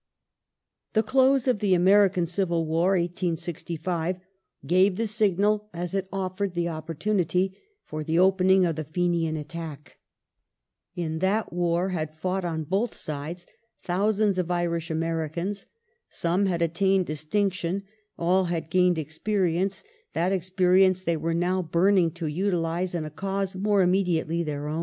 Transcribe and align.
The 0.93 1.03
close 1.03 1.47
of 1.47 1.59
the 1.59 1.75
American 1.75 2.25
Civil 2.25 2.65
War 2.65 2.93
(1865) 2.97 4.17
gave 4.65 4.95
the 4.95 5.05
signal, 5.05 5.69
as 5.75 5.93
it 5.93 6.09
offered 6.11 6.55
the 6.55 6.69
opportunity, 6.69 7.55
for 7.85 8.03
the 8.03 8.17
opening 8.17 8.65
of 8.65 8.77
the 8.77 8.83
Fenian 8.83 9.37
attack. 9.37 9.99
In 10.95 11.19
that 11.19 11.53
war 11.53 11.89
had 11.89 12.15
fought, 12.15 12.43
on 12.43 12.63
both 12.63 12.95
sides, 12.95 13.45
thousands 13.83 14.39
of 14.39 14.49
Irish 14.49 14.89
Americans. 14.89 15.67
Some 16.09 16.47
had 16.47 16.63
attained 16.63 17.05
distinction, 17.05 17.83
all 18.17 18.45
had 18.45 18.71
gained 18.71 18.97
experience; 18.97 19.83
that 20.13 20.31
ex 20.31 20.49
perience 20.49 21.03
they 21.03 21.15
were 21.15 21.35
now 21.35 21.61
burning 21.61 22.09
to 22.13 22.25
utilize 22.25 22.95
in 22.95 23.05
a 23.05 23.11
cause 23.11 23.55
more 23.55 23.83
im 23.83 23.91
mediately 23.91 24.41
their 24.43 24.67
own. 24.67 24.79